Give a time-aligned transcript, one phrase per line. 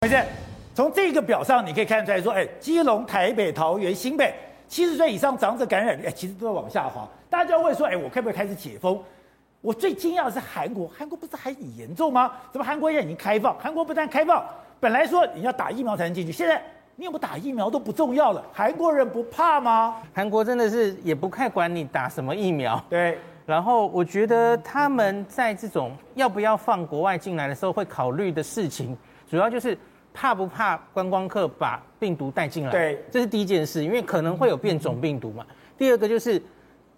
[0.00, 0.24] 而且
[0.76, 4.32] 从这个表上你可以看出来说，哎，基隆、台北、桃园、新北，
[4.68, 7.06] 七十岁以上长者感染率，哎，其实都在往下滑。
[7.28, 8.96] 大家就要问说，哎，我可不可以开始解封？
[9.60, 12.30] 我最惊讶的是韩国，韩国不是还很严重吗？
[12.52, 13.58] 怎么韩国现在已经开放？
[13.58, 14.46] 韩国不但开放，
[14.78, 16.62] 本来说你要打疫苗才能进去，现在
[16.94, 18.44] 你有没有打疫苗都不重要了。
[18.52, 19.96] 韩国人不怕吗？
[20.14, 22.80] 韩国真的是也不太管你打什么疫苗。
[22.88, 23.18] 对。
[23.44, 28.96] 然后我觉得他们在这种要不要放国外进来的时候，会考虑的事情，
[29.28, 29.76] 主要就是
[30.12, 32.70] 怕不怕观光客把病毒带进来。
[32.70, 35.46] 对，这是第一件事，因为可能会有变种病毒嘛。
[35.76, 36.42] 第二个就是，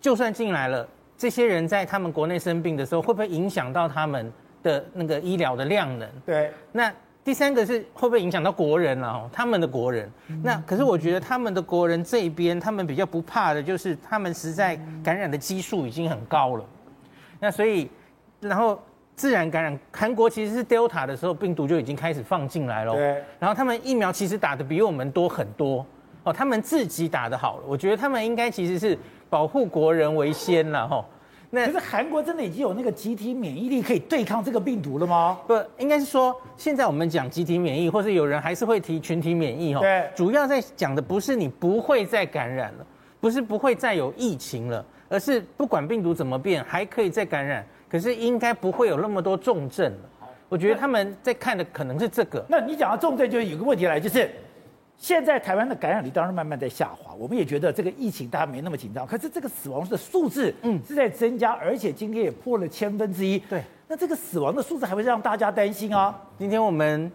[0.00, 0.88] 就算进来了。
[1.18, 6.08] 这些人在他们国内生病的时候，会不会影响到他们的那个医疗的量能？
[6.24, 6.50] 对。
[6.72, 6.90] 那
[7.22, 9.08] 第三个是会不会影响到国人了？
[9.08, 10.10] 哦，他们的国人。
[10.42, 16.64] 那可是我觉得他们的国人这一边，他们比较不怕的就是他们实在感染的基数已经很高了。
[17.38, 17.90] 那所以，
[18.40, 18.82] 然后
[19.20, 22.94] 自然感染，韩国其实是 Delta 的时候，病毒就已经开始放进来了。
[22.94, 23.22] 对。
[23.38, 25.84] 然后他们疫苗其实打的比我们多很多
[26.22, 27.64] 哦，他们自己打的好了。
[27.66, 28.98] 我觉得他们应该其实是。
[29.30, 31.06] 保护国人为先了哈，
[31.50, 35.38] 那可是韩国真的已经有那个集体免疫力可以对抗这个病毒了吗？
[35.46, 39.80] 不，应该是说现在我们讲集体免疫，或是有人还是会提群体免疫哈。
[39.82, 42.86] 对，主要在讲的不是你不会再感染了，
[43.20, 50.28] 不是不会再有疫情了，而是不管病毒怎么变，还可以再感染，可是应该不会有那么多重症了。
[50.48, 52.44] 我觉得他们在看的可能是这个。
[52.48, 54.30] 那你讲到重症，就有个问题来，就是。
[55.02, 59.06] 现在台湾的感染率当然慢慢在下滑，我们也觉得这个疫情大家没那么紧张。
[59.06, 63.38] 可是这个死亡的数字，嗯，是在增加，而且今天也破了千分之一。
[63.38, 66.14] 对，那这个死亡的数字还会让大家担心啊？
[66.38, 67.10] 今天我们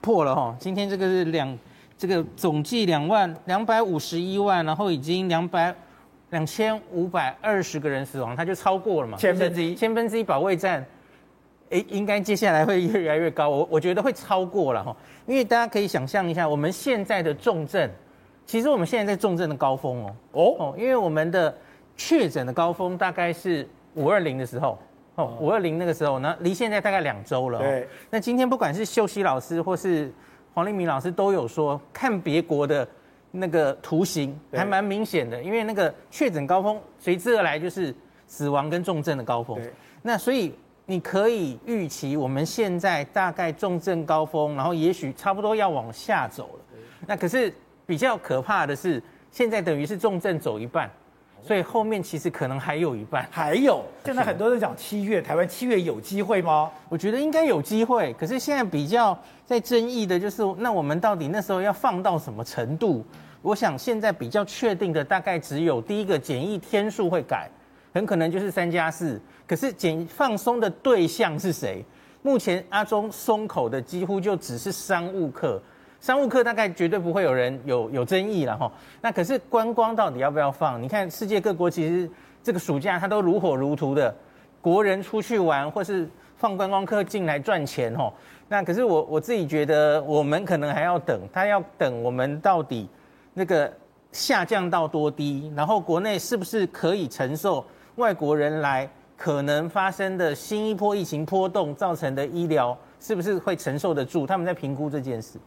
[0.00, 1.58] 破了哈，今天这个是两，
[1.98, 5.74] 这个总计两万两百五十一万，然后已经两百
[6.30, 9.16] 两千五百二十个人死亡，它就超过了嘛？
[9.16, 10.84] 千分之一，千分之一保卫战。
[11.70, 17.90] 诶，应该接下来会越来越高，我我觉得会超过了哈，因为大家可以想象一下，我们现在的重症，
[18.46, 21.52] 其实我们现在在重症的高峰哦哦，因为我们的
[21.96, 24.78] 确诊的高峰大概是五二零的时候
[25.16, 27.58] 哦，五二零那个时候呢，离现在大概两周了。
[27.58, 30.12] 对，那今天不管是秀熙老师或是
[30.54, 32.86] 黄立明老师都有说，看别国的
[33.36, 37.94] 那个图形还蛮明显的，因为那个确诊高峰随之而来就是
[38.26, 39.60] 死亡跟重症的高峰，
[40.02, 40.54] 那所以。
[40.88, 46.78] 你可以预期，我们现在大概重症高峰，然后也许差不多要往下走了。
[47.08, 47.52] 那可是
[47.84, 49.02] 比较可怕的是，
[49.32, 50.88] 现在等于是重症走一半，
[51.42, 53.26] 所以后面其实可能还有一半。
[53.30, 56.70] 还有，现在很多人讲七月，台湾七月有机会吗？
[56.88, 58.12] 我觉得应该有机会。
[58.18, 63.04] 可是现在比较在争议的就是，那我们到底那时候要放到什么程度？
[63.42, 67.48] 我想现在比较确定的大概只有第一个检疫天数会改。
[67.94, 71.82] 很可能就是三加四，可是减放松的对象是谁？
[72.20, 75.62] 目前阿中松口的几乎就只是商务客，
[76.00, 78.70] 商务客大概绝对不会有人有有争议了哈。
[79.00, 80.80] 那可是观光到底要不要放？
[80.82, 82.08] 你看世界各国其实
[82.42, 84.14] 这个暑假它都如火如荼的，
[84.60, 88.12] 国人出去玩或是放观光客进来赚钱哈。
[88.48, 92.88] 那可是我我自己觉得我们可能还要等，他要等我们到底
[93.34, 93.72] 那个
[94.12, 97.64] 下降到多低，然后国内是不是可以承受？
[97.96, 104.26] 外国人来可能发生的新一波疫情波动造成的医疗，是不是会承受得住？
[104.26, 105.38] 他们在评估这件事。